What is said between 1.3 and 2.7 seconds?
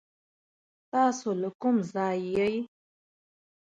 دا کوم ځای يي؟